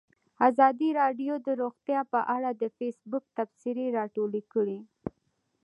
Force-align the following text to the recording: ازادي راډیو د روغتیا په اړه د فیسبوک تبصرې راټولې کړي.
ازادي 0.49 0.89
راډیو 1.01 1.33
د 1.47 1.47
روغتیا 1.61 1.99
په 2.13 2.19
اړه 2.35 2.49
د 2.61 2.63
فیسبوک 2.77 3.23
تبصرې 3.37 3.85
راټولې 3.97 4.41
کړي. 4.53 4.79